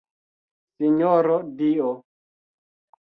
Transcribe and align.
Sinjoro 0.77 1.37
dio! 1.61 1.93